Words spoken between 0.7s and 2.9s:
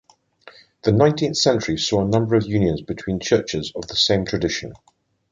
The nineteenth century saw a number of unions